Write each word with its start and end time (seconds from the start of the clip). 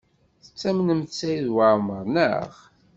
Tettamnemt 0.43 1.11
Saɛid 1.19 1.47
Waɛmaṛ, 1.55 2.03
naɣ? 2.13 2.51